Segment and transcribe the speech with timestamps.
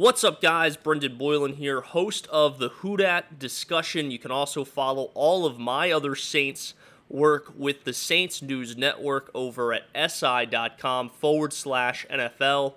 [0.00, 0.76] What's up, guys?
[0.76, 4.12] Brendan Boylan here, host of the Who Dat discussion.
[4.12, 6.74] You can also follow all of my other Saints
[7.08, 12.74] work with the Saints News Network over at si.com forward slash NFL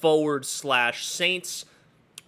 [0.00, 1.66] forward slash Saints.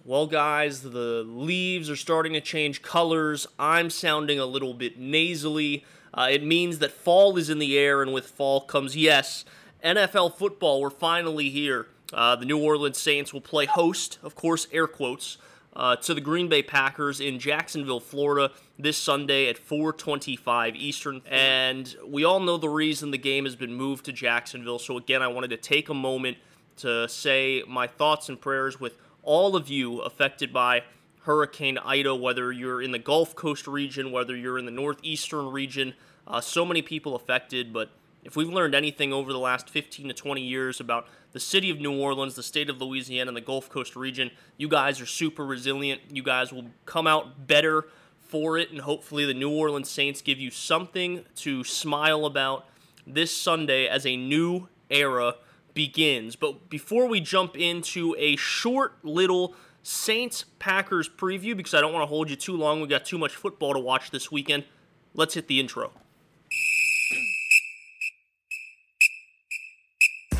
[0.05, 3.47] Well, guys, the leaves are starting to change colors.
[3.57, 5.83] I'm sounding a little bit nasally.
[6.13, 9.45] Uh, it means that fall is in the air, and with fall comes, yes,
[9.83, 10.79] NFL football.
[10.79, 11.87] We're finally here.
[12.13, 15.37] Uh, the New Orleans Saints will play host, of course, air quotes,
[15.75, 21.21] uh, to the Green Bay Packers in Jacksonville, Florida, this Sunday at 4:25 Eastern.
[21.29, 24.79] And we all know the reason the game has been moved to Jacksonville.
[24.79, 26.37] So again, I wanted to take a moment
[26.77, 30.83] to say my thoughts and prayers with all of you affected by
[31.21, 35.93] Hurricane Ida, whether you're in the Gulf Coast region, whether you're in the northeastern region.
[36.25, 37.89] Uh, so many people affected, but
[38.27, 41.79] if we've learned anything over the last 15 to 20 years about the city of
[41.79, 45.45] New Orleans, the state of Louisiana, and the Gulf Coast region, you guys are super
[45.45, 46.01] resilient.
[46.11, 47.87] You guys will come out better
[48.19, 52.67] for it, and hopefully the New Orleans Saints give you something to smile about
[53.07, 55.35] this Sunday as a new era
[55.73, 56.35] begins.
[56.35, 62.03] But before we jump into a short little Saints Packers preview, because I don't want
[62.03, 64.65] to hold you too long, we got too much football to watch this weekend,
[65.13, 65.93] let's hit the intro.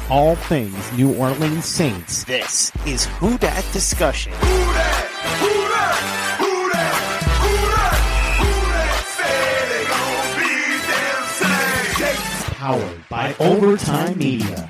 [0.10, 2.24] All things New Orleans Saints.
[2.24, 4.32] This is Who Dat Discussion.
[4.34, 5.08] Who that?
[5.40, 6.38] Who that?
[6.40, 7.04] Who that?
[7.42, 7.96] Who that?
[8.40, 9.04] Who that?
[9.18, 10.54] Say they gon' be
[10.88, 12.56] damn same.
[12.56, 14.70] Powered by Overtime Media.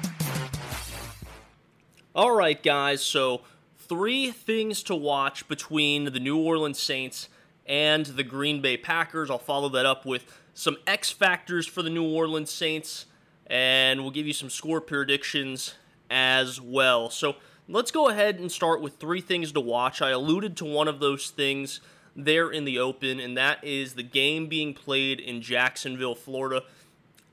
[2.16, 3.42] All right, guys, so
[3.78, 7.30] three things to watch between the New Orleans Saints
[7.68, 9.30] and the Green Bay Packers.
[9.30, 13.06] I'll follow that up with some X factors for the New Orleans Saints
[13.48, 15.73] and we'll give you some score predictions
[16.09, 17.09] as well.
[17.09, 20.02] So let's go ahead and start with three things to watch.
[20.02, 21.80] I alluded to one of those things
[22.16, 26.63] there in the open, and that is the game being played in Jacksonville, Florida.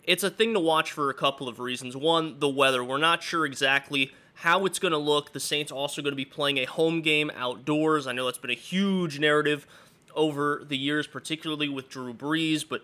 [0.05, 1.97] It's a thing to watch for a couple of reasons.
[1.97, 2.85] One, the weather.
[2.85, 5.33] We're not sure exactly how it's going to look.
[5.33, 8.07] The Saints also going to be playing a home game outdoors.
[8.07, 9.67] I know that's been a huge narrative
[10.15, 12.83] over the years, particularly with Drew Brees, but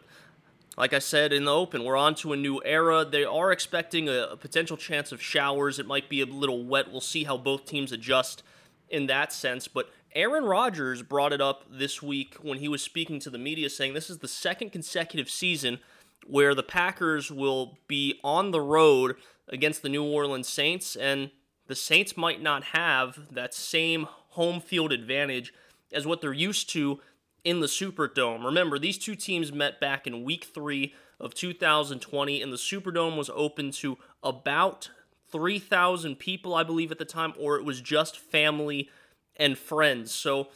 [0.77, 3.05] like I said in the open, we're on to a new era.
[3.05, 5.79] They are expecting a, a, potential chance of showers.
[5.79, 6.91] It might be a little wet.
[6.91, 8.43] We'll see how both teams adjust
[8.89, 9.69] in that sense.
[9.69, 13.69] But Aaron Rodgers brought it up this week when he was speaking to the media,
[13.69, 15.79] saying this is the second consecutive season
[16.27, 19.17] where the Packers will be on the road
[19.49, 21.31] against the New Orleans Saints, and
[21.67, 25.53] the Saints might not have that same home field advantage
[25.93, 27.01] as what they're used to
[27.45, 28.45] in the Superdome.
[28.45, 33.31] Remember, these two teams met back in week three of 2020, and the Superdome was
[33.35, 34.91] open to about
[35.31, 38.91] 3,000 people, I believe, at the time, or it was just family
[39.37, 40.13] and friends.
[40.13, 40.49] So,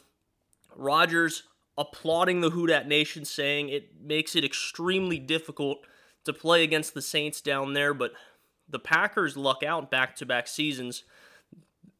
[0.75, 1.43] Rodgers
[1.77, 5.85] applauding the Who Dat Nation, saying it makes it extremely difficult
[6.23, 8.13] to play against the Saints down there, but
[8.67, 11.03] the Packers luck out back to back seasons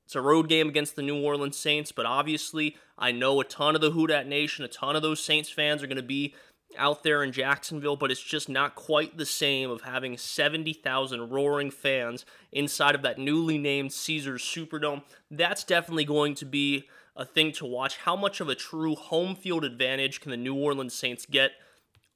[0.06, 3.76] it's a road game against the New Orleans Saints, but obviously, I know a ton
[3.76, 6.34] of the Who Dat Nation, a ton of those Saints fans are going to be
[6.78, 11.72] out there in Jacksonville, but it's just not quite the same of having 70,000 roaring
[11.72, 15.04] fans inside of that newly named Caesars Superdome.
[15.30, 16.86] That's definitely going to be
[17.16, 17.98] a thing to watch.
[17.98, 21.52] How much of a true home field advantage can the New Orleans Saints get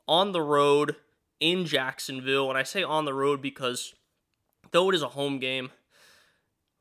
[0.07, 0.96] on the road
[1.40, 2.50] in Jacksonville?
[2.50, 3.94] And I say on the road because
[4.72, 5.72] though it is a home game,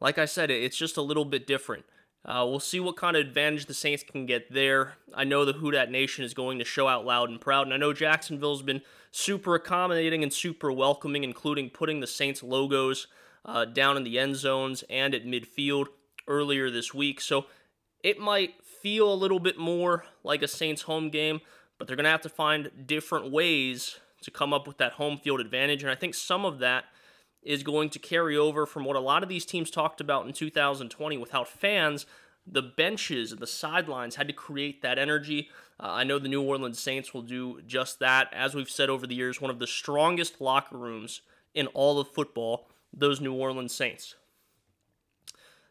[0.00, 1.84] like I said, it's just a little bit different.
[2.28, 4.96] Uh, we'll see what kind of advantage the Saints can get there.
[5.14, 7.72] I know the Who Dat Nation is going to show out loud and proud, and
[7.72, 13.06] I know Jacksonville's been super accommodating and super welcoming, including putting the Saints logos
[13.46, 15.86] uh, down in the end zones and at midfield
[16.26, 17.22] earlier this week.
[17.22, 17.46] So
[18.04, 21.40] it might feel a little bit more like a Saints home game,
[21.78, 25.16] but they're going to have to find different ways to come up with that home
[25.16, 26.84] field advantage, and I think some of that
[27.42, 30.32] is going to carry over from what a lot of these teams talked about in
[30.32, 32.06] 2020 without fans.
[32.46, 35.48] The benches and the sidelines had to create that energy.
[35.80, 38.28] Uh, I know the New Orleans Saints will do just that.
[38.32, 41.20] As we've said over the years, one of the strongest locker rooms
[41.54, 44.14] in all of football, those New Orleans Saints.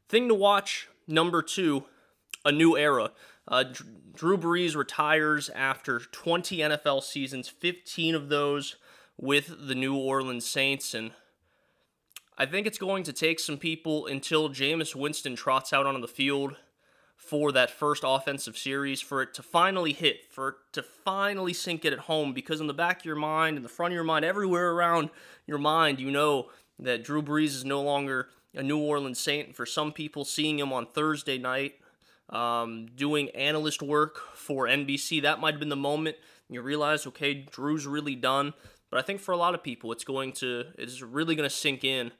[0.07, 1.83] Thing to watch, number two,
[2.45, 3.11] a new era.
[3.47, 3.65] Uh,
[4.13, 8.77] Drew Brees retires after 20 NFL seasons, 15 of those
[9.17, 11.11] with the New Orleans Saints, and
[12.39, 16.07] I think it's going to take some people until Jameis Winston trots out on the
[16.07, 16.55] field
[17.15, 21.83] for that first offensive series for it to finally hit, for it to finally sink
[21.83, 22.33] it at home.
[22.33, 25.09] Because in the back of your mind, in the front of your mind, everywhere around
[25.47, 29.55] your mind, you know that Drew Brees is no longer a New Orleans Saint.
[29.55, 31.73] For some people, seeing him on Thursday night
[32.29, 36.17] um, doing analyst work for NBC, that might have been the moment
[36.51, 38.53] you realize, okay, Drew's really done.
[38.91, 41.53] But I think for a lot of people, it's going to, it's really going to
[41.53, 42.11] sink in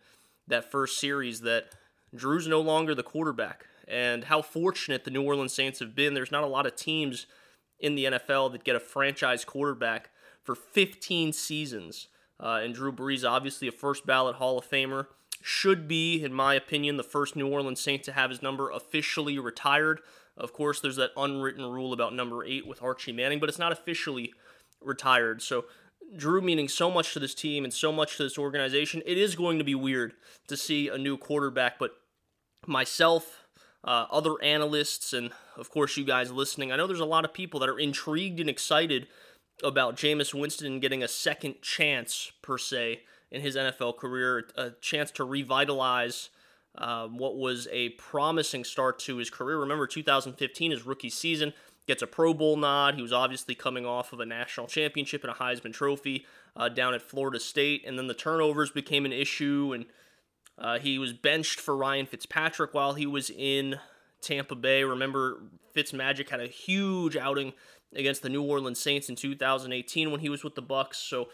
[0.48, 1.70] that first series that
[2.16, 3.66] Drew's no longer the quarterback.
[3.88, 6.14] And how fortunate the New Orleans Saints have been.
[6.14, 7.26] There's not a lot of teams
[7.80, 10.10] in the NFL that get a franchise quarterback
[10.44, 12.08] for 15 seasons.
[12.40, 15.08] Uh, and Drew Brees, obviously a first ballot Hall of Famer,
[15.42, 19.40] should be, in my opinion, the first New Orleans Saint to have his number officially
[19.40, 20.02] retired.
[20.36, 23.72] Of course, there's that unwritten rule about number eight with Archie Manning, but it's not
[23.72, 24.34] officially
[24.82, 25.42] retired.
[25.42, 25.66] So,
[26.16, 29.36] Drew meaning so much to this team and so much to this organization, it is
[29.36, 30.14] going to be weird
[30.48, 31.80] to see a new quarterback.
[31.80, 31.92] But
[32.66, 33.48] myself,
[33.84, 37.34] uh, other analysts, and of course, you guys listening, I know there's a lot of
[37.34, 39.08] people that are intrigued and excited
[39.64, 43.02] about Jameis Winston getting a second chance, per se,
[43.32, 46.30] in his NFL career, a chance to revitalize
[46.78, 49.60] um, what was a promising start to his career.
[49.60, 51.54] Remember, 2015, his rookie season,
[51.88, 52.96] gets a Pro Bowl nod.
[52.96, 56.26] He was obviously coming off of a national championship and a Heisman Trophy
[56.56, 59.86] uh, down at Florida State, and then the turnovers became an issue, and
[60.60, 63.80] uh, he was benched for Ryan Fitzpatrick while he was in
[64.22, 64.84] Tampa Bay.
[64.84, 65.44] Remember,
[65.76, 67.54] Fitzmagic had a huge outing
[67.96, 70.96] against the New Orleans Saints in 2018 when he was with the Bucs.
[70.96, 71.30] So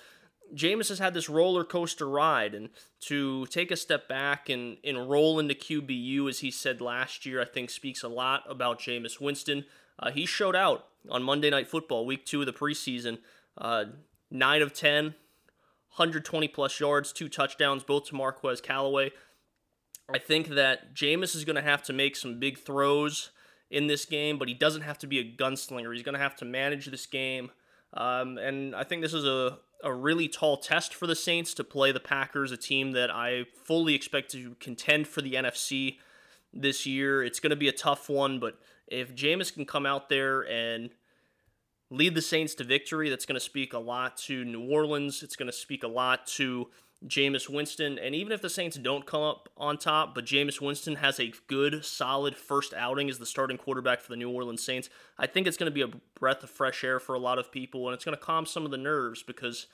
[0.53, 2.69] Jameis has had this roller coaster ride, and
[3.01, 7.45] to take a step back and, enroll into QBU, as he said last year, I
[7.45, 9.65] think speaks a lot about Jameis Winston.
[9.99, 13.19] Uh, he showed out on Monday Night Football, week two of the preseason.
[13.57, 13.85] Uh,
[14.31, 19.11] 9 of 10, 120 plus yards, two touchdowns, both to Marquez Callaway.
[20.11, 23.29] I think that Jameis is going to have to make some big throws
[23.69, 25.93] in this game, but he doesn't have to be a gunslinger.
[25.93, 27.51] He's going to have to manage this game.
[27.93, 31.63] Um, and I think this is a, a really tall test for the Saints to
[31.63, 35.97] play the Packers, a team that I fully expect to contend for the NFC
[36.51, 37.23] this year.
[37.23, 38.59] It's going to be a tough one, but
[38.93, 40.91] if Jameis can come out there and
[41.89, 45.23] lead the Saints to victory, that's going to speak a lot to New Orleans.
[45.23, 46.69] It's going to speak a lot to
[47.05, 47.99] Jameis Winston.
[47.99, 51.33] And even if the Saints don't come up on top, but Jameis Winston has a
[51.47, 55.47] good, solid first outing as the starting quarterback for the New Orleans Saints, I think
[55.47, 57.95] it's going to be a breath of fresh air for a lot of people, and
[57.95, 59.67] it's going to calm some of the nerves because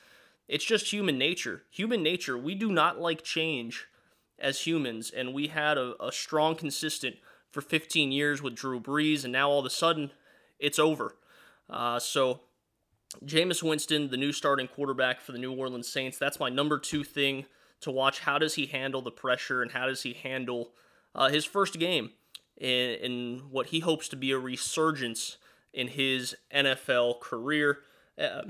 [0.47, 1.63] it's just human nature.
[1.69, 3.85] Human nature, we do not like change
[4.39, 7.17] as humans, and we had a, a strong, consistent
[7.51, 10.11] for 15 years with Drew Brees, and now all of a sudden,
[10.59, 11.15] it's over.
[11.69, 12.41] Uh, so
[13.25, 17.03] Jameis Winston, the new starting quarterback for the New Orleans Saints, that's my number two
[17.03, 17.45] thing
[17.81, 18.19] to watch.
[18.21, 20.71] How does he handle the pressure and how does he handle
[21.15, 22.11] uh, his first game
[22.57, 25.37] in, in, what he hopes to be a resurgence
[25.73, 27.79] in his NFL career?
[28.17, 28.43] Uh,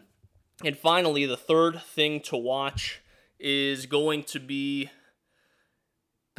[0.64, 3.02] and finally, the third thing to watch
[3.40, 4.90] is going to be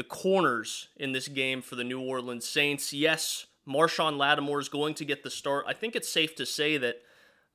[0.00, 2.90] the corners in this game for the New Orleans Saints.
[2.90, 5.66] Yes, Marshon Lattimore is going to get the start.
[5.68, 7.02] I think it's safe to say that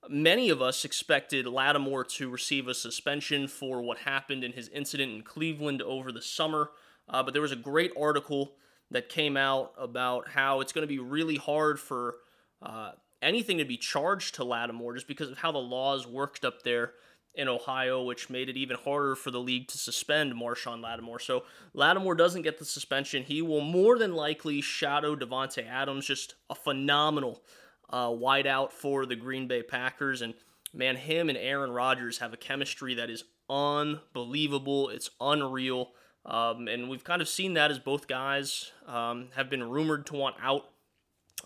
[0.07, 5.11] Many of us expected Lattimore to receive a suspension for what happened in his incident
[5.11, 6.71] in Cleveland over the summer,
[7.09, 8.53] uh, but there was a great article
[8.91, 12.17] that came out about how it's going to be really hard for
[12.61, 16.61] uh, anything to be charged to Lattimore just because of how the laws worked up
[16.61, 16.93] there
[17.35, 21.19] in Ohio, which made it even harder for the league to suspend Marshon Lattimore.
[21.19, 21.43] So
[21.73, 23.23] Lattimore doesn't get the suspension.
[23.23, 27.41] He will more than likely shadow Davante Adams, just a phenomenal
[27.89, 30.21] uh, wideout for the Green Bay Packers.
[30.21, 30.33] And
[30.73, 34.89] man, him and Aaron Rodgers have a chemistry that is unbelievable.
[34.89, 35.91] It's unreal.
[36.25, 40.15] Um, and we've kind of seen that as both guys um, have been rumored to
[40.15, 40.69] want out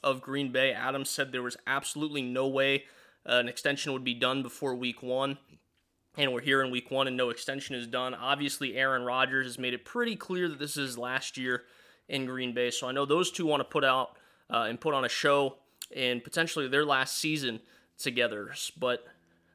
[0.03, 0.71] of Green Bay.
[0.71, 2.85] Adams said there was absolutely no way
[3.27, 5.37] uh, an extension would be done before week one.
[6.17, 8.13] And we're here in week one and no extension is done.
[8.13, 11.63] Obviously, Aaron Rodgers has made it pretty clear that this is last year
[12.09, 12.71] in Green Bay.
[12.71, 14.17] So I know those two want to put out
[14.49, 15.57] uh, and put on a show
[15.95, 17.61] and potentially their last season
[17.97, 18.53] together.
[18.77, 19.05] But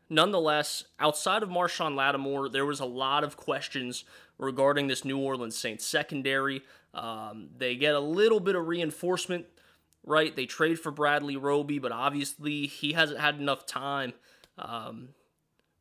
[0.08, 4.04] nonetheless, outside of Marshon Lattimore, there was a lot of questions
[4.38, 6.62] regarding this New Orleans Saints secondary.
[6.92, 9.46] Um, they get a little bit of reinforcement,
[10.04, 10.34] right?
[10.34, 14.12] They trade for Bradley Roby, but obviously he hasn't had enough time
[14.58, 15.08] um,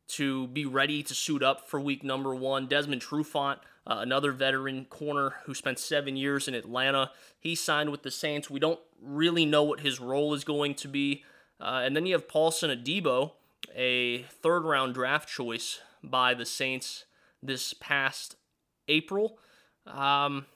[0.08, 2.66] to be ready to suit up for week number one.
[2.66, 8.02] Desmond Trufant, uh, another veteran corner who spent seven years in Atlanta, he signed with
[8.02, 8.50] the Saints.
[8.50, 11.24] We don't really know what his role is going to be.
[11.60, 13.32] Uh, and then you have Paulson Adebo,
[13.74, 17.04] a third round draft choice by the Saints
[17.42, 18.36] this past
[18.88, 19.38] April.
[19.86, 20.46] Um,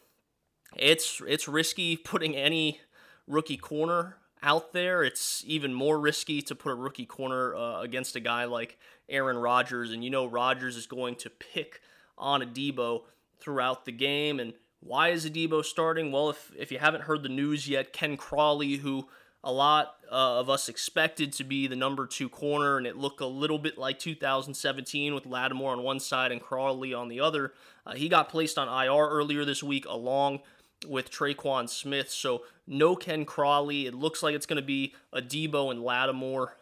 [0.76, 2.80] it's it's risky putting any
[3.26, 5.02] rookie corner out there.
[5.02, 8.78] It's even more risky to put a rookie corner uh, against a guy like
[9.08, 11.80] Aaron Rodgers, and you know Rodgers is going to pick
[12.16, 13.02] on Adebo
[13.38, 14.40] throughout the game.
[14.40, 16.12] And Why is Adebo starting?
[16.12, 19.08] Well, if, if you haven't heard the news yet, Ken Crawley, who
[19.44, 23.20] a lot uh, of us expected to be the number two corner, and it looked
[23.20, 27.52] a little bit like 2017 with Lattimore on one side and Crawley on the other.
[27.86, 30.40] Uh, he got placed on IR earlier this week along
[30.86, 32.10] with Tre'Quan Smith.
[32.10, 33.86] So no Ken Crawley.
[33.86, 36.56] It looks like it's going to be Adebo and Lattimore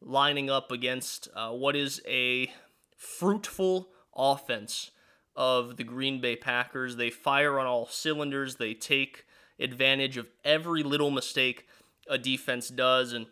[0.00, 2.50] lining up against uh, what is a
[2.96, 4.90] fruitful offense
[5.36, 6.96] of the Green Bay Packers.
[6.96, 8.56] They fire on all cylinders.
[8.56, 9.24] They take
[9.60, 11.66] advantage of every little mistake
[12.08, 13.12] a defense does.
[13.12, 13.26] And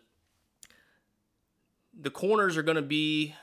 [1.97, 3.35] the corners are going to be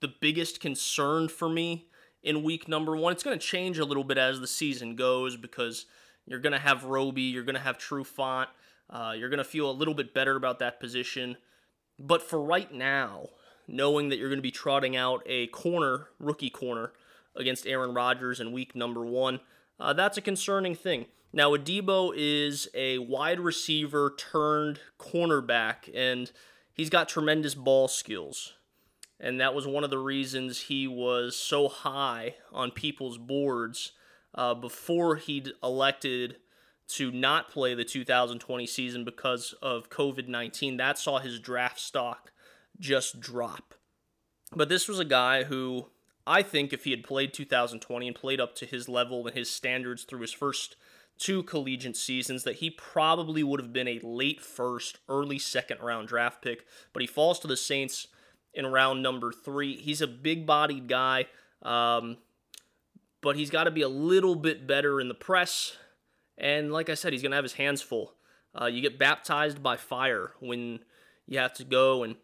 [0.00, 1.88] the biggest concern for me
[2.22, 3.12] in week number one.
[3.12, 5.86] It's going to change a little bit as the season goes because
[6.28, 8.46] you're going to have Roby, you're going to have Trufant,
[8.90, 11.36] uh, you're going to feel a little bit better about that position.
[11.98, 13.28] But for right now,
[13.66, 16.92] knowing that you're going to be trotting out a corner, rookie corner,
[17.34, 19.40] against Aaron Rodgers in week number one,
[19.80, 21.06] uh, that's a concerning thing.
[21.32, 26.30] Now, Adebo is a wide receiver turned cornerback, and
[26.72, 28.54] he's got tremendous ball skills.
[29.20, 33.92] And that was one of the reasons he was so high on people's boards
[34.34, 36.36] uh, before he'd elected
[36.88, 40.76] to not play the 2020 season because of COVID 19.
[40.76, 42.32] That saw his draft stock
[42.78, 43.74] just drop.
[44.54, 45.88] But this was a guy who
[46.26, 49.50] I think if he had played 2020 and played up to his level and his
[49.50, 50.76] standards through his first
[51.18, 56.08] two collegiate seasons, that he probably would have been a late first, early second round
[56.08, 56.64] draft pick.
[56.92, 58.08] But he falls to the Saints
[58.54, 59.76] in round number three.
[59.76, 61.26] He's a big bodied guy,
[61.62, 62.18] um,
[63.20, 65.76] but he's got to be a little bit better in the press.
[66.36, 68.14] And like I said, he's going to have his hands full.
[68.60, 70.80] Uh, you get baptized by fire when
[71.26, 72.16] you have to go and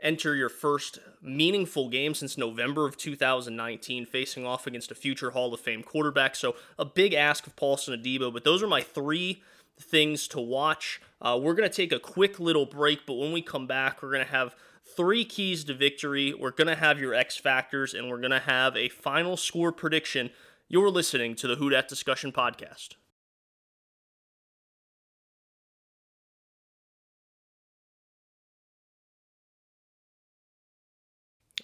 [0.00, 5.52] enter your first meaningful game since November of 2019, facing off against a future Hall
[5.52, 6.36] of Fame quarterback.
[6.36, 9.42] So a big ask of Paulson Adebo, but those are my three
[9.80, 11.00] things to watch.
[11.20, 14.12] Uh, we're going to take a quick little break, but when we come back, we're
[14.12, 14.54] going to have
[14.96, 16.34] three keys to victory.
[16.34, 19.72] We're going to have your X factors, and we're going to have a final score
[19.72, 20.30] prediction.
[20.68, 22.90] You're listening to the Who Dat Discussion Podcast.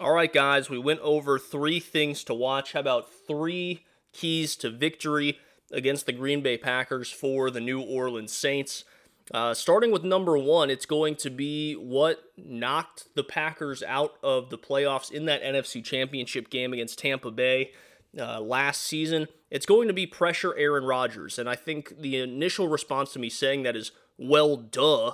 [0.00, 2.72] All right, guys, we went over three things to watch.
[2.72, 5.38] How about three keys to victory
[5.72, 8.84] against the Green Bay Packers for the New Orleans Saints?
[9.32, 14.50] Uh, starting with number one, it's going to be what knocked the Packers out of
[14.50, 17.72] the playoffs in that NFC Championship game against Tampa Bay
[18.18, 19.26] uh, last season.
[19.50, 21.38] It's going to be pressure Aaron Rodgers.
[21.38, 25.12] And I think the initial response to me saying that is, well, duh.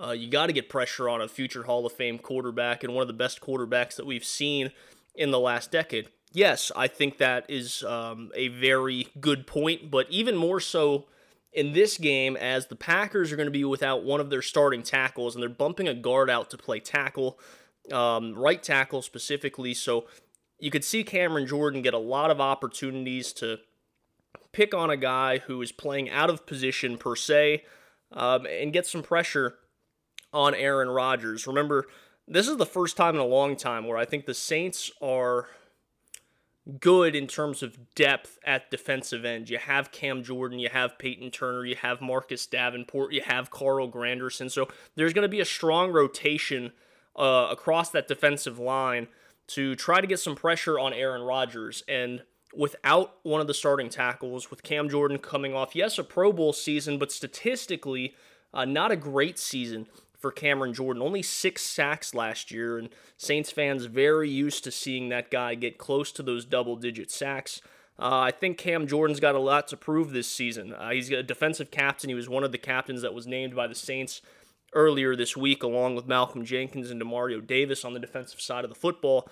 [0.00, 3.02] Uh, you got to get pressure on a future Hall of Fame quarterback and one
[3.02, 4.70] of the best quarterbacks that we've seen
[5.16, 6.08] in the last decade.
[6.32, 11.06] Yes, I think that is um, a very good point, but even more so
[11.52, 14.82] in this game, as the Packers are going to be without one of their starting
[14.82, 17.38] tackles and they're bumping a guard out to play tackle,
[17.92, 19.72] um, right tackle specifically.
[19.72, 20.06] So
[20.58, 23.58] you could see Cameron Jordan get a lot of opportunities to
[24.52, 27.64] pick on a guy who is playing out of position per se
[28.12, 29.54] um, and get some pressure
[30.32, 31.46] on Aaron Rodgers.
[31.46, 31.86] Remember,
[32.26, 35.48] this is the first time in a long time where I think the Saints are
[36.80, 39.48] good in terms of depth at defensive end.
[39.48, 43.90] You have Cam Jordan, you have Peyton Turner, you have Marcus Davenport, you have Carl
[43.90, 44.50] Granderson.
[44.50, 46.72] So there's going to be a strong rotation
[47.16, 49.08] uh, across that defensive line
[49.48, 51.82] to try to get some pressure on Aaron Rodgers.
[51.88, 52.22] And
[52.54, 56.52] without one of the starting tackles, with Cam Jordan coming off, yes, a Pro Bowl
[56.52, 58.14] season, but statistically,
[58.52, 59.86] uh, not a great season
[60.18, 61.02] for Cameron Jordan.
[61.02, 65.78] Only six sacks last year, and Saints fans very used to seeing that guy get
[65.78, 67.62] close to those double digit sacks.
[68.00, 70.72] Uh, I think Cam Jordan's got a lot to prove this season.
[70.72, 72.08] Uh, he's a defensive captain.
[72.08, 74.22] He was one of the captains that was named by the Saints
[74.72, 78.70] earlier this week, along with Malcolm Jenkins and Demario Davis on the defensive side of
[78.70, 79.28] the football.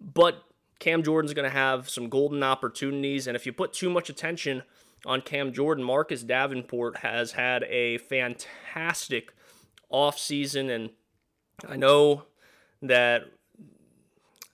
[0.00, 0.42] But
[0.80, 4.62] Cam Jordan's going to have some golden opportunities, and if you put too much attention
[5.04, 9.32] on Cam Jordan, Marcus Davenport has had a fantastic
[9.88, 10.90] off season, and
[11.66, 12.24] I know
[12.82, 13.24] that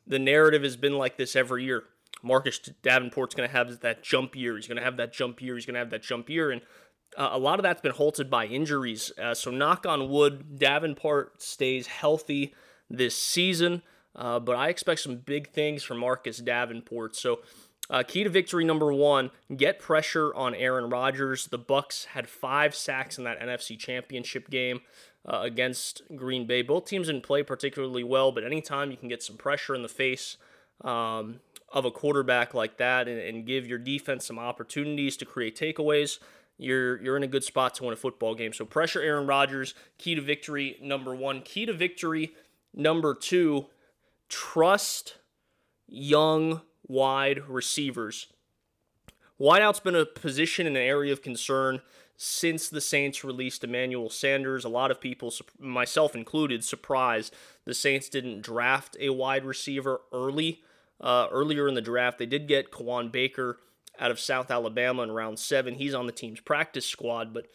[0.06, 1.84] the narrative has been like this every year.
[2.22, 4.56] Marcus Davenport's going to have that jump year.
[4.56, 5.56] He's going to have that jump year.
[5.56, 6.62] He's going to have that jump year, and
[7.16, 9.12] uh, a lot of that's been halted by injuries.
[9.20, 12.54] Uh, so knock on wood, Davenport stays healthy
[12.88, 13.82] this season.
[14.14, 17.16] Uh, but I expect some big things from Marcus Davenport.
[17.16, 17.40] So
[17.90, 21.46] uh, key to victory number one: get pressure on Aaron Rodgers.
[21.46, 24.80] The Bucs had five sacks in that NFC Championship game
[25.26, 26.62] uh, against Green Bay.
[26.62, 29.88] Both teams didn't play particularly well, but anytime you can get some pressure in the
[29.88, 30.36] face
[30.82, 31.40] um,
[31.72, 36.18] of a quarterback like that and, and give your defense some opportunities to create takeaways,
[36.58, 38.52] you're you're in a good spot to win a football game.
[38.52, 41.42] So pressure Aaron Rodgers, key to victory number one.
[41.42, 42.34] Key to victory
[42.74, 43.66] number two,
[44.28, 45.16] trust
[45.86, 48.26] young wide receivers.
[49.40, 51.80] Wideout's been a position in an area of concern
[52.22, 54.64] since the Saints released Emmanuel Sanders.
[54.64, 60.62] A lot of people, myself included, surprised the Saints didn't draft a wide receiver early.
[61.00, 63.58] Uh, earlier in the draft, they did get Kawaan Baker
[63.98, 65.74] out of South Alabama in round seven.
[65.74, 67.48] He's on the team's practice squad, but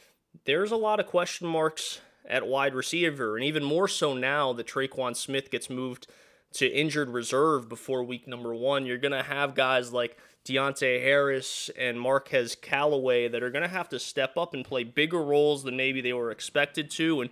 [0.46, 4.68] there's a lot of question marks at wide receiver, and even more so now that
[4.68, 6.08] Tre'Quan Smith gets moved
[6.54, 8.86] to injured reserve before week number one.
[8.86, 13.68] You're going to have guys like Deonte Harris and Marquez Callaway that are going to
[13.68, 17.22] have to step up and play bigger roles than maybe they were expected to.
[17.22, 17.30] And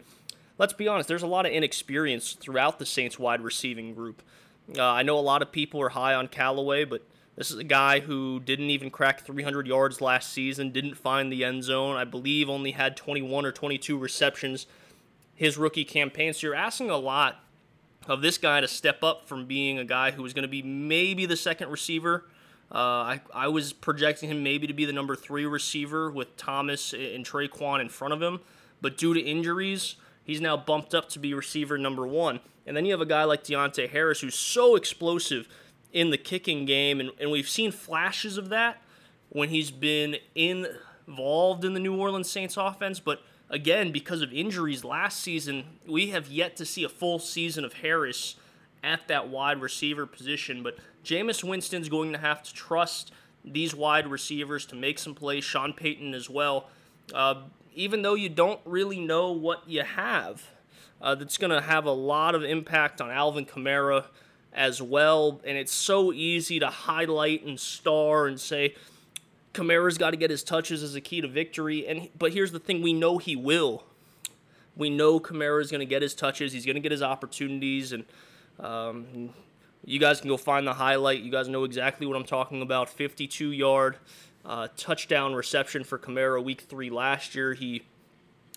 [0.58, 4.22] let's be honest, there's a lot of inexperience throughout the Saints wide receiving group.
[4.78, 7.64] Uh, I know a lot of people are high on Callaway, but this is a
[7.64, 11.96] guy who didn't even crack 300 yards last season, didn't find the end zone.
[11.96, 14.68] I believe only had 21 or 22 receptions
[15.36, 16.34] his rookie campaign.
[16.34, 17.44] So you're asking a lot
[18.08, 20.62] of this guy to step up from being a guy who was going to be
[20.62, 22.26] maybe the second receiver
[22.76, 26.92] uh, I, I was projecting him maybe to be the number three receiver with Thomas
[26.92, 28.42] and Tre'Quan in front of him,
[28.82, 32.42] but due to injuries, he's now bumped up to be receiver number one.
[32.66, 35.48] And then you have a guy like Deonte Harris who's so explosive
[35.94, 38.82] in the kicking game, and, and we've seen flashes of that
[39.30, 44.84] when he's been involved in the New Orleans Saints offense, but again, because of injuries
[44.84, 48.36] last season, we have yet to see a full season of Harris
[48.86, 50.64] at that wide receiver position.
[50.64, 53.12] But Jameis Winston's going to have to trust
[53.44, 55.44] these wide receivers to make some plays.
[55.44, 56.70] Sean Payton as well.
[57.14, 60.44] Uh, even though you don't really know what you have,
[61.02, 64.06] uh, that's going to have a lot of impact on Alvin Kamara
[64.54, 65.42] as well.
[65.44, 68.76] And it's so easy to highlight and star and say
[69.54, 71.88] Kamara's got to get his touches as a key to victory.
[71.88, 73.84] And but here's the thing: we know he will.
[74.76, 76.52] We know Kamara is going to get his touches.
[76.52, 78.06] He's going to get his opportunities, and
[78.60, 79.30] um,
[79.84, 81.22] you guys can go find the highlight.
[81.22, 82.90] You guys know exactly what I'm talking about.
[82.90, 83.98] 52 yard
[84.46, 87.54] uh, touchdown reception for Kamara week three last year.
[87.54, 87.84] He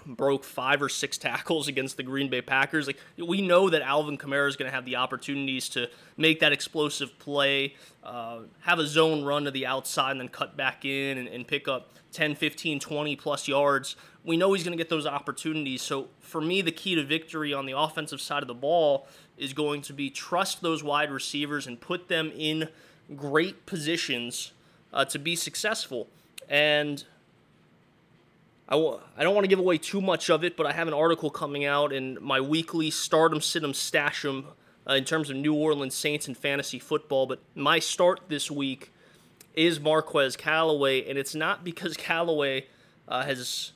[0.06, 2.86] broke five or six tackles against the Green Bay Packers.
[2.86, 6.52] Like we know that Alvin Kamara is going to have the opportunities to make that
[6.52, 11.18] explosive play, uh, have a zone run to the outside and then cut back in
[11.18, 13.96] and, and pick up 10, 15, 20 plus yards.
[14.24, 15.82] We know he's going to get those opportunities.
[15.82, 19.06] So for me, the key to victory on the offensive side of the ball
[19.38, 22.68] is going to be trust those wide receivers and put them in
[23.16, 24.52] great positions
[24.92, 26.08] uh, to be successful.
[26.48, 27.04] And
[28.68, 30.88] I w- I don't want to give away too much of it, but I have
[30.88, 34.44] an article coming out in my weekly Stardom Situm Stashum
[34.88, 37.26] uh, in terms of New Orleans Saints and fantasy football.
[37.26, 38.92] But my start this week
[39.54, 42.66] is Marquez Callaway, and it's not because Callaway
[43.08, 43.72] uh, has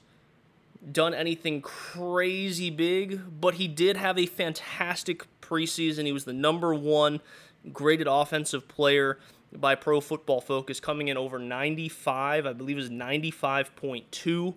[0.90, 6.06] done anything crazy big, but he did have a fantastic preseason.
[6.06, 7.20] He was the number one
[7.72, 9.18] graded offensive player
[9.52, 12.46] by Pro Football Focus, coming in over 95.
[12.46, 14.54] I believe was 95.2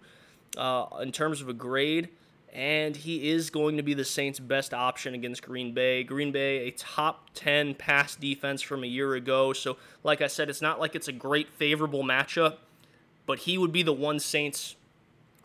[0.58, 2.10] uh, in terms of a grade.
[2.54, 6.06] And he is going to be the Saints' best option against Green Bay.
[6.06, 9.52] Green Bay, a top 10 pass defense from a year ago.
[9.52, 12.60] So, like I said, it's not like it's a great favorable matchup,
[13.26, 14.78] but he would be the one Saints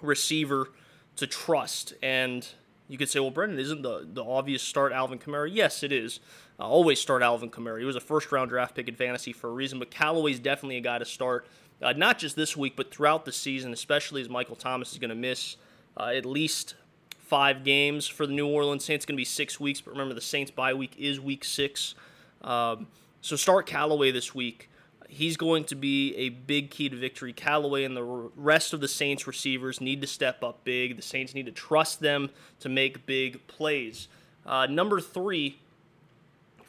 [0.02, 0.68] receiver
[1.16, 1.94] to trust.
[2.02, 2.46] And
[2.88, 5.48] you could say, well, Brendan, isn't the, the obvious start Alvin Kamara?
[5.52, 6.20] Yes, it is.
[6.58, 7.78] Uh, always start Alvin Kamara.
[7.78, 10.76] He was a first round draft pick in fantasy for a reason, but Callaway's definitely
[10.76, 11.46] a guy to start
[11.82, 15.10] uh, not just this week, but throughout the season, especially as Michael Thomas is going
[15.10, 15.56] to miss
[15.96, 16.74] uh, at least
[17.18, 19.04] five games for the New Orleans Saints.
[19.04, 21.94] It's going to be six weeks, but remember the Saints bye week is week six.
[22.42, 22.88] Um,
[23.20, 24.69] so start Callaway this week.
[25.12, 27.32] He's going to be a big key to victory.
[27.32, 30.96] Callaway and the rest of the Saints receivers need to step up big.
[30.96, 34.06] The Saints need to trust them to make big plays.
[34.46, 35.58] Uh, number three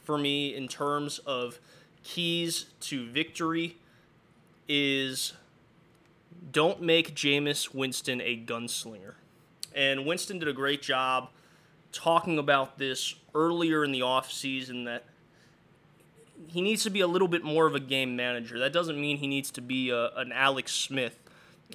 [0.04, 1.60] for me in terms of
[2.04, 3.78] keys to victory
[4.68, 5.34] is
[6.52, 9.14] don't make Jameis Winston a gunslinger.
[9.76, 11.30] And Winston did a great job
[11.92, 15.04] talking about this earlier in the offseason that
[16.48, 18.60] he needs to be a little bit more of a game manager.
[18.60, 21.18] That doesn't mean he needs to be a, an Alex Smith.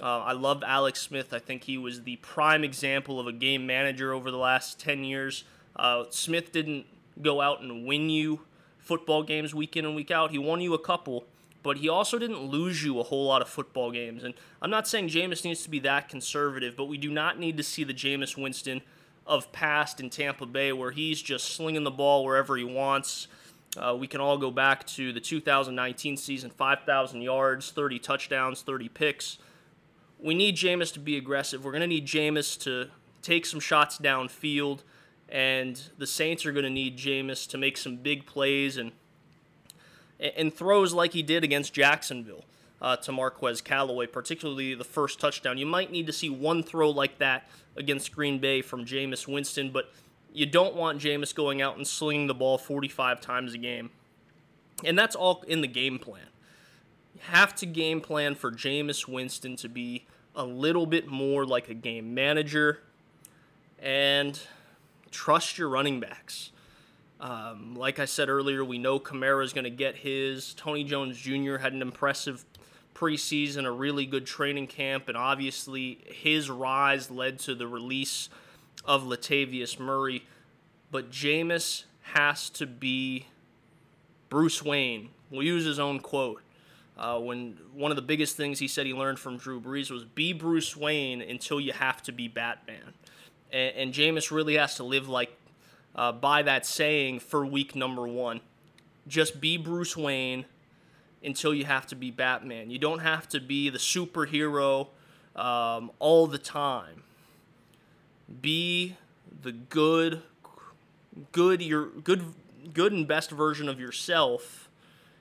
[0.00, 1.32] Uh, I love Alex Smith.
[1.32, 5.04] I think he was the prime example of a game manager over the last 10
[5.04, 5.44] years.
[5.74, 6.86] Uh, Smith didn't
[7.22, 8.40] go out and win you
[8.78, 10.30] football games week in and week out.
[10.30, 11.24] He won you a couple,
[11.62, 14.22] but he also didn't lose you a whole lot of football games.
[14.22, 17.56] And I'm not saying Jameis needs to be that conservative, but we do not need
[17.56, 18.82] to see the Jameis Winston
[19.26, 23.26] of past in Tampa Bay where he's just slinging the ball wherever he wants.
[23.76, 28.88] Uh, we can all go back to the 2019 season 5,000 yards, 30 touchdowns, 30
[28.88, 29.38] picks.
[30.18, 31.64] We need Jameis to be aggressive.
[31.64, 32.90] We're going to need Jameis to
[33.22, 34.80] take some shots downfield,
[35.28, 38.92] and the Saints are going to need Jameis to make some big plays and
[40.18, 42.46] and throws like he did against Jacksonville
[42.80, 45.58] uh, to Marquez Callaway, particularly the first touchdown.
[45.58, 49.70] You might need to see one throw like that against Green Bay from Jameis Winston,
[49.70, 49.92] but
[50.36, 53.88] you don't want Jameis going out and slinging the ball 45 times a game.
[54.84, 56.26] And that's all in the game plan.
[57.14, 61.70] You have to game plan for Jameis Winston to be a little bit more like
[61.70, 62.80] a game manager
[63.78, 64.38] and
[65.10, 66.52] trust your running backs.
[67.18, 70.52] Um, like I said earlier, we know Kamara is going to get his.
[70.52, 71.56] Tony Jones Jr.
[71.56, 72.44] had an impressive
[72.94, 78.28] preseason, a really good training camp, and obviously his rise led to the release
[78.86, 80.24] of Latavius Murray.
[80.90, 83.26] But Jameis has to be
[84.28, 85.10] Bruce Wayne.
[85.30, 86.42] We'll use his own quote.
[86.96, 90.04] Uh, when one of the biggest things he said he learned from Drew Brees was
[90.04, 92.94] be Bruce Wayne until you have to be Batman.
[93.52, 95.36] And, and Jameis really has to live like
[95.94, 98.40] uh, by that saying for week number one.
[99.06, 100.46] Just be Bruce Wayne
[101.22, 102.70] until you have to be Batman.
[102.70, 104.88] You don't have to be the superhero
[105.34, 107.02] um, all the time.
[108.42, 108.96] Be
[109.42, 110.22] the good,
[111.32, 112.34] good your good,
[112.72, 114.68] good and best version of yourself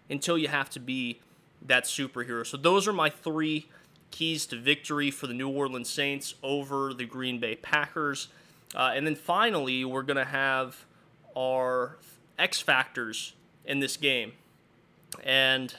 [0.09, 1.19] until you have to be
[1.61, 2.45] that superhero.
[2.45, 3.67] So those are my three
[4.11, 8.29] keys to victory for the New Orleans Saints over the Green Bay Packers.
[8.73, 10.85] Uh, and then finally, we're going to have
[11.35, 11.97] our
[12.39, 13.33] X factors
[13.65, 14.33] in this game.
[15.23, 15.73] And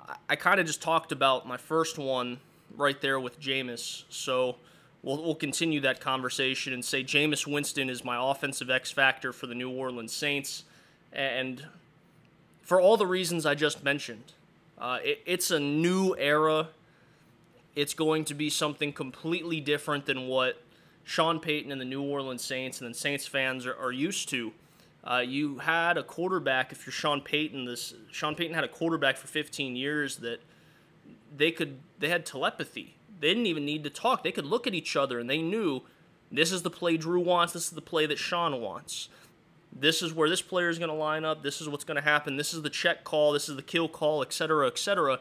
[0.00, 2.38] I, I kind of just talked about my first one
[2.76, 4.04] right there with Jameis.
[4.08, 4.56] So
[5.04, 9.46] we'll, we'll continue that conversation and say Jameis Winston is my offensive X factor for
[9.46, 10.64] the New Orleans Saints.
[11.12, 11.66] And
[12.62, 14.32] for all the reasons I just mentioned,
[14.78, 16.68] uh, it, it's a new era.
[17.76, 20.60] It's going to be something completely different than what
[21.04, 24.52] Sean Payton and the New Orleans Saints and then Saints fans are, are used to.
[25.04, 26.72] Uh, you had a quarterback.
[26.72, 30.40] If you're Sean Payton, this Sean Payton had a quarterback for 15 years that
[31.36, 32.94] they could they had telepathy.
[33.24, 34.22] They didn't even need to talk.
[34.22, 35.80] They could look at each other and they knew
[36.30, 37.54] this is the play Drew wants.
[37.54, 39.08] This is the play that Sean wants.
[39.72, 41.42] This is where this player is going to line up.
[41.42, 42.36] This is what's going to happen.
[42.36, 43.32] This is the check call.
[43.32, 45.20] This is the kill call, etc., etc.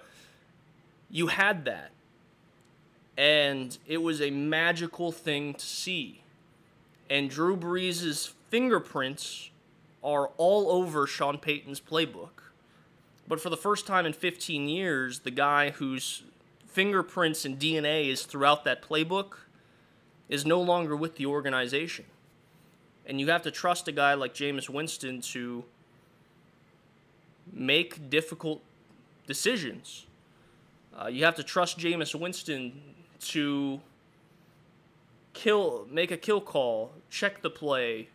[1.10, 1.92] You had that
[3.18, 6.24] and it was a magical thing to see.
[7.10, 9.50] And Drew Brees' fingerprints
[10.04, 12.52] are all over Sean Payton's playbook.
[13.30, 16.24] But for the first time in 15 years, the guy whose
[16.74, 19.36] fingerprints and DNA is throughout that playbook
[20.28, 22.06] is no longer with the organization.
[23.06, 25.64] And you have to trust a guy like Jameis Winston to
[27.52, 28.62] make difficult
[29.28, 30.06] decisions.
[30.98, 32.82] Uh, you have to trust Jameis Winston
[33.20, 33.82] to
[35.34, 38.10] kill, make a kill call, check the play,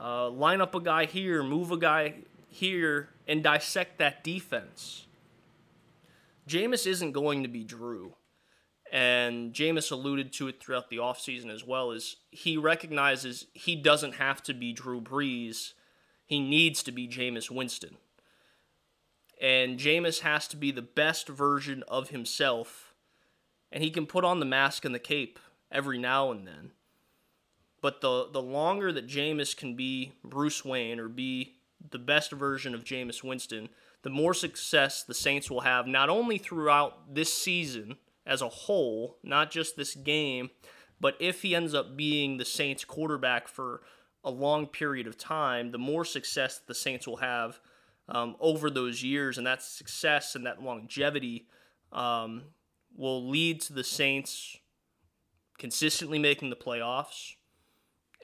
[0.00, 2.14] uh, line up a guy here, move a guy
[2.48, 5.05] here, and dissect that defense.
[6.48, 8.14] Jameis isn't going to be Drew.
[8.92, 14.14] And Jameis alluded to it throughout the offseason as well, is he recognizes he doesn't
[14.14, 15.72] have to be Drew Brees.
[16.24, 17.96] He needs to be Jameis Winston.
[19.40, 22.94] And Jameis has to be the best version of himself
[23.72, 25.38] and he can put on the mask and the cape
[25.70, 26.70] every now and then.
[27.80, 31.56] But the the longer that Jameis can be Bruce Wayne or be
[31.90, 33.68] the best version of Jameis Winston,
[34.06, 39.18] the more success the Saints will have not only throughout this season as a whole,
[39.24, 40.48] not just this game,
[41.00, 43.82] but if he ends up being the Saints quarterback for
[44.22, 47.58] a long period of time, the more success the Saints will have
[48.08, 51.48] um, over those years, and that success and that longevity
[51.90, 52.44] um,
[52.96, 54.56] will lead to the Saints
[55.58, 57.32] consistently making the playoffs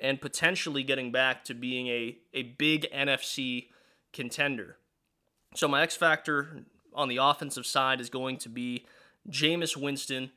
[0.01, 3.66] and potentially getting back to being a, a big NFC
[4.12, 4.77] contender.
[5.55, 8.85] So, my X factor on the offensive side is going to be
[9.29, 10.31] Jameis Winston.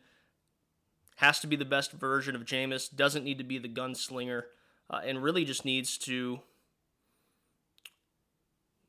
[1.17, 4.43] Has to be the best version of Jameis, doesn't need to be the gunslinger,
[4.89, 6.41] uh, and really just needs to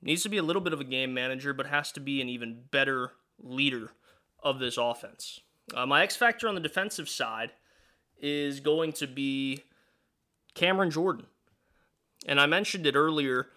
[0.02, 2.28] needs to be a little bit of a game manager, but has to be an
[2.28, 3.90] even better leader
[4.42, 5.40] of this offense.
[5.74, 7.50] Uh, my X factor on the defensive side
[8.20, 9.62] is going to be
[10.54, 11.26] Cameron Jordan.
[12.26, 13.48] And I mentioned it earlier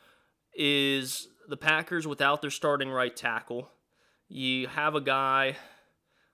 [0.53, 3.69] is the Packers without their starting right tackle.
[4.27, 5.57] You have a guy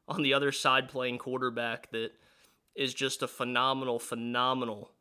[0.07, 2.11] on the other side playing quarterback that
[2.75, 4.91] is just a phenomenal, phenomenal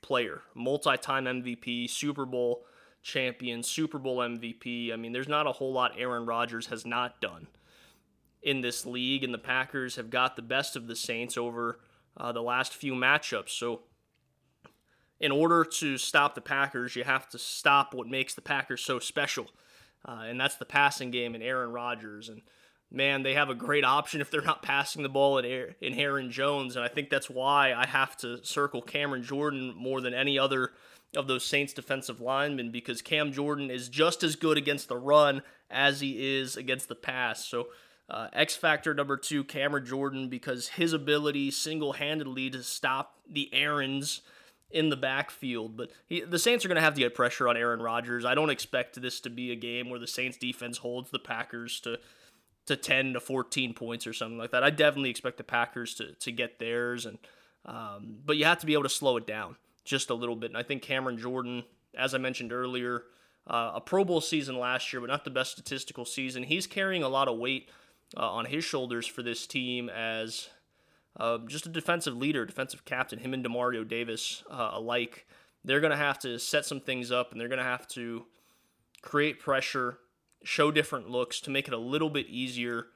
[0.00, 0.42] player.
[0.54, 2.64] Multi time MVP, Super Bowl
[3.02, 4.92] champion, Super Bowl MVP.
[4.92, 7.48] I mean, there's not a whole lot Aaron Rodgers has not done
[8.42, 11.80] in this league, and the Packers have got the best of the Saints over
[12.16, 13.50] uh, the last few matchups.
[13.50, 13.82] So,
[15.20, 18.98] in order to stop the Packers, you have to stop what makes the Packers so
[18.98, 19.46] special,
[20.06, 22.28] uh, and that's the passing game and Aaron Rodgers.
[22.28, 22.42] And
[22.90, 26.76] man, they have a great option if they're not passing the ball in Aaron Jones,
[26.76, 30.72] and I think that's why I have to circle Cameron Jordan more than any other
[31.16, 35.40] of those Saints defensive linemen because Cam Jordan is just as good against the run
[35.70, 37.44] as he is against the pass.
[37.44, 37.68] So.
[38.08, 43.52] Uh, X factor number two, Cameron Jordan, because his ability single handedly to stop the
[43.52, 44.22] Aarons
[44.70, 45.76] in the backfield.
[45.76, 48.24] But he, the Saints are going to have to get pressure on Aaron Rodgers.
[48.24, 51.80] I don't expect this to be a game where the Saints defense holds the Packers
[51.80, 51.98] to
[52.66, 54.64] to 10 to 14 points or something like that.
[54.64, 57.06] I definitely expect the Packers to, to get theirs.
[57.06, 57.18] and
[57.64, 60.50] um, But you have to be able to slow it down just a little bit.
[60.50, 61.62] And I think Cameron Jordan,
[61.96, 63.04] as I mentioned earlier,
[63.46, 66.42] uh, a Pro Bowl season last year, but not the best statistical season.
[66.42, 67.70] He's carrying a lot of weight
[68.16, 70.48] uh, on his shoulders for this team as
[71.16, 73.18] uh, just a defensive leader, defensive captain.
[73.18, 75.26] Him and Demario Davis uh, alike.
[75.64, 78.26] They're going to have to set some things up, and they're going to have to
[79.02, 79.98] create pressure,
[80.44, 82.86] show different looks to make it a little bit easier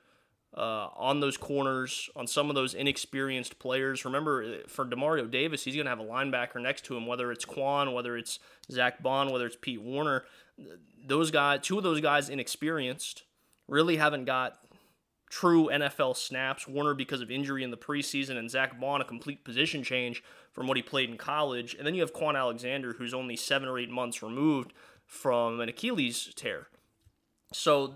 [0.56, 4.04] uh, on those corners, on some of those inexperienced players.
[4.04, 7.30] Remember, uh, for Demario Davis, he's going to have a linebacker next to him, whether
[7.32, 8.38] it's Kwon, whether it's
[8.70, 10.24] Zach Baun, whether it's Pete Werner.
[11.06, 13.24] Those guys, two of those guys, inexperienced,
[13.68, 14.58] really haven't got
[15.30, 16.68] true NFL snaps.
[16.68, 20.66] Werner because of injury in the preseason, and Zach Baun a complete position change from
[20.66, 21.74] what he played in college.
[21.74, 24.74] And then you have Kwon Alexander, who's only seven or eight months removed
[25.06, 26.66] from an Achilles tear.
[27.52, 27.94] So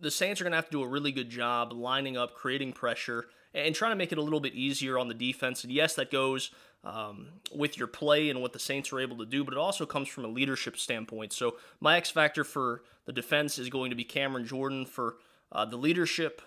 [0.00, 2.72] the Saints are going to have to do a really good job lining up, creating
[2.72, 5.64] pressure, and trying to make it a little bit easier on the defense.
[5.64, 6.50] And yes, that goes
[6.84, 9.86] um, with your play and what the Saints are able to do, but it also
[9.86, 11.32] comes from a leadership standpoint.
[11.32, 15.16] So my X factor for the defense is going to be Cameron Jordan for
[15.52, 16.42] uh, the leadership,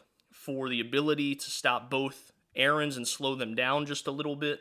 [0.46, 4.60] for the ability to stop both Aarons and slow them down just a little bit.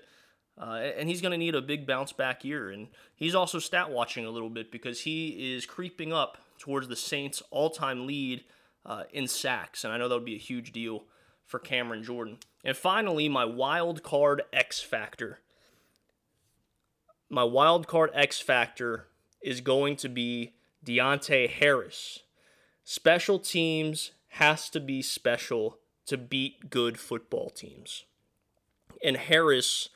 [0.57, 2.71] Uh, and he's going to need a big bounce back year.
[2.71, 6.97] And he's also stat watching a little bit because he is creeping up towards the
[6.97, 8.45] Saints' all time lead
[8.87, 9.85] uh, in sacks.
[9.85, 11.05] And I know that would be a huge deal
[11.45, 12.39] for Cameron Jordan.
[12.65, 15.41] And finally, my wild card X factor.
[17.29, 19.09] My wild card X factor
[19.43, 22.21] is going to be Deonte Harris.
[22.85, 28.05] Special teams has to be special to beat good football teams.
[29.03, 29.91] And Harris,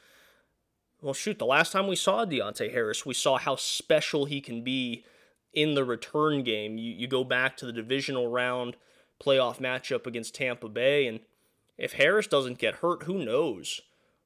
[1.03, 4.63] well, shoot, the last time we saw Deonte Harris, we saw how special he can
[4.63, 5.05] be
[5.53, 6.79] in the return game.
[6.79, 8.77] You, you go back to the divisional round
[9.21, 11.19] playoff matchup against Tampa Bay, and
[11.77, 13.81] if Harris doesn't get hurt, who knows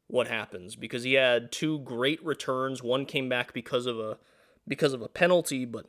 [0.09, 0.77] what happens?
[0.77, 2.83] Because he had two great returns.
[2.83, 4.18] One came back because of a
[4.68, 5.87] because of a penalty, but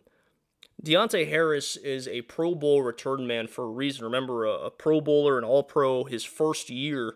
[0.82, 4.04] Deonte Harris is a Pro Bowl return man for a reason.
[4.04, 7.16] Remember, a, a Pro Bowler, an All Pro, his first year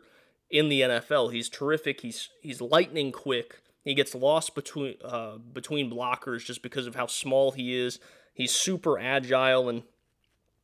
[0.50, 1.34] in the NFL.
[1.34, 2.02] He's terrific.
[2.02, 3.62] He's he's lightning quick.
[3.84, 8.00] He gets lost between uh, between blockers just because of how small he is.
[8.34, 9.84] He's super agile, and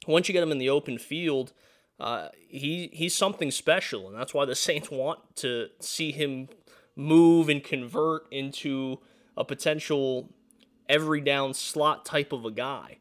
[0.08, 1.54] once you get him in the open field,
[2.00, 6.50] uh, he he's something special, and that's why the Saints want to see him
[6.96, 9.00] move and convert into
[9.36, 10.30] a potential
[10.90, 12.98] every down slot type of a guy.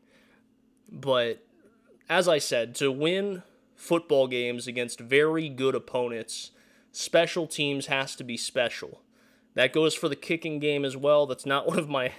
[0.90, 1.44] But
[2.08, 3.42] as I said, to win
[3.74, 6.50] football games against very good opponents,
[6.92, 9.00] special teams has to be special.
[9.54, 11.26] That goes for the kicking game as well.
[11.26, 12.12] That's not one of my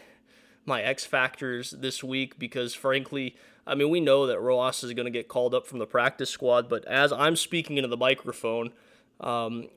[0.66, 3.36] my X factors this week because frankly,
[3.68, 6.30] I mean, we know that Rosas is going to get called up from the practice
[6.30, 8.72] squad, but as I'm speaking into the microphone
[9.20, 9.68] um,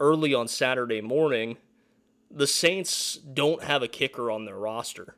[0.00, 1.58] early on Saturday morning,
[2.30, 5.16] the Saints don't have a kicker on their roster.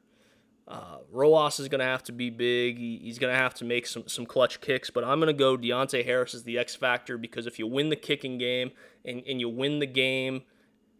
[0.66, 2.78] Uh, is going to have to be big.
[2.78, 5.38] He, he's going to have to make some, some clutch kicks, but I'm going to
[5.38, 8.72] go Deonte Harris as the X factor because if you win the kicking game
[9.04, 10.42] and, and you win the game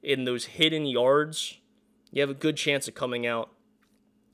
[0.03, 1.59] in those hidden yards,
[2.11, 3.51] you have a good chance of coming out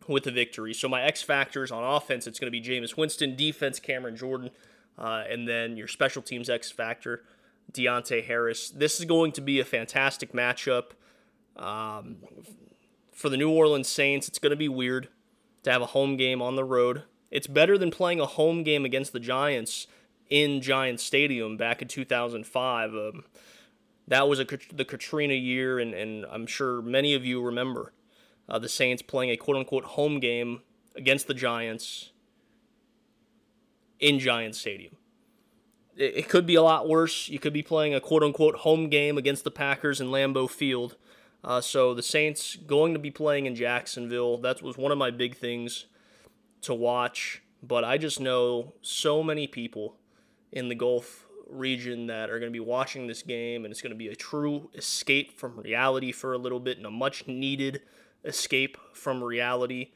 [0.08, 0.74] with a victory.
[0.74, 4.50] So my X factors on offense, it's going to be Jameis Winston, defense Cameron Jordan,
[4.98, 7.22] uh, and then your special teams X factor,
[7.72, 8.70] Deonte Harris.
[8.70, 10.90] This is going to be a fantastic matchup.
[11.56, 12.16] Um,
[13.12, 15.08] for the New Orleans Saints, it's going to be weird
[15.62, 17.02] to have a home game on the road.
[17.30, 19.86] It's better than playing a home game against the Giants
[20.28, 22.90] in Giants Stadium back in 2005.
[22.90, 23.24] Um,
[24.08, 27.92] that was a, the Katrina year, and, and I'm sure many of you remember
[28.48, 30.62] uh, the Saints playing a quote unquote home game
[30.96, 32.10] against the Giants
[34.00, 34.96] in Giants Stadium.
[35.96, 37.28] It, it could be a lot worse.
[37.28, 40.96] You could be playing a quote unquote home game against the Packers in Lambeau Field
[41.42, 44.38] uh, so the Saints going to be playing in Jacksonville.
[44.38, 45.86] That was one of my big things
[46.62, 49.96] to watch, but I just know so many people
[50.52, 53.92] in the Gulf region that are going to be watching this game, and it's going
[53.92, 57.82] to be a true escape from reality for a little bit and a much needed
[58.24, 59.90] escape from reality.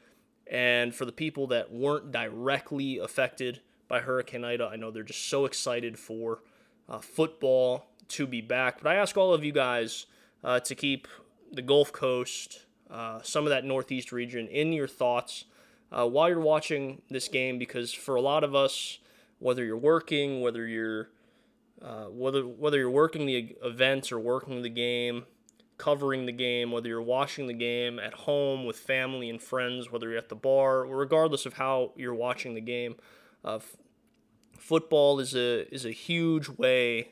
[0.47, 5.29] And for the people that weren't directly affected by Hurricane Ida, I know they're just
[5.29, 6.41] so excited for
[6.89, 8.81] uh, football to be back.
[8.81, 10.05] But I ask all of you guys
[10.43, 11.07] uh, to keep
[11.55, 15.45] the Gulf Coast, uh, some of that Northeast region in your thoughts
[15.91, 18.99] uh, while you're watching this game, because for a lot of us,
[19.39, 21.09] whether you're working, whether you're
[21.81, 25.25] uh, whether whether you're working the events or working the game,
[25.77, 30.09] covering the game, whether you're watching the game at home with family and friends, whether
[30.09, 32.95] you're at the bar, regardless of how you're watching the game,
[33.43, 33.75] uh, f-
[34.57, 37.11] football is a is a huge way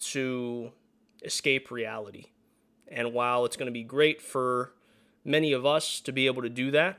[0.00, 0.72] to
[1.22, 2.26] escape reality.
[2.88, 4.74] And while it's going to be great for
[5.24, 6.98] many of us to be able to do that,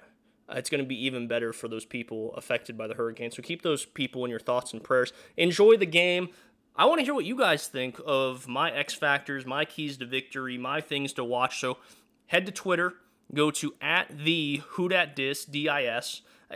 [0.49, 3.31] uh, it's going to be even better for those people affected by the hurricane.
[3.31, 5.13] So keep those people in your thoughts and prayers.
[5.37, 6.29] Enjoy the game.
[6.75, 10.05] I want to hear what you guys think of my X factors, my keys to
[10.05, 11.59] victory, my things to watch.
[11.59, 11.77] So
[12.25, 12.95] head to Twitter,
[13.33, 15.47] go to at the Who Dat Dis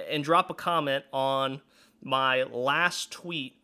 [0.10, 1.62] and drop a comment on
[2.02, 3.56] my last tweet,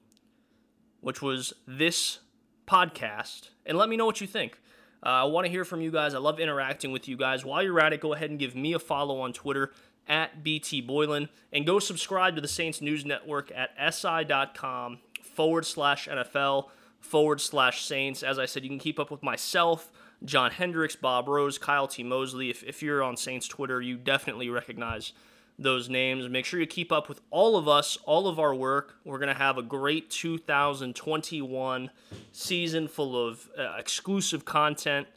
[1.01, 2.19] which was this
[2.67, 4.59] podcast, and let me know what you think.
[5.05, 6.13] Uh, I want to hear from you guys.
[6.13, 7.43] I love interacting with you guys.
[7.43, 9.71] While you're at it, go ahead and give me a follow on Twitter
[10.07, 16.07] at BT Boylan and go subscribe to the Saints News Network at si.com forward slash
[16.07, 18.23] NFL forward slash Saints.
[18.23, 19.91] As I said, you can keep up with myself,
[20.23, 22.03] John Hendricks, Bob Rose, Kyle T.
[22.03, 22.49] Mosley.
[22.49, 25.11] If, if you're on Saints Twitter, you definitely recognize
[25.59, 26.27] those names.
[26.29, 28.95] Make sure you keep up with all of us, all of our work.
[29.05, 31.89] We're going to have a great 2021
[32.31, 35.07] season full of uh, exclusive content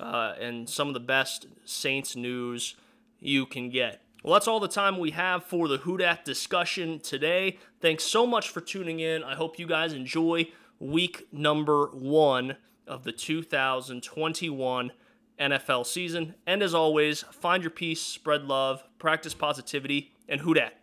[0.00, 2.76] uh, and some of the best Saints news
[3.20, 4.02] you can get.
[4.22, 7.58] Well, that's all the time we have for the Who Dat discussion today.
[7.80, 9.24] Thanks so much for tuning in.
[9.24, 14.92] I hope you guys enjoy week number one of the 2021
[15.40, 16.34] NFL season.
[16.46, 20.81] And as always, find your peace, spread love, practice positivity, and Who Dat.